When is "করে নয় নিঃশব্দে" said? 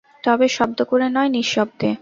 0.83-1.89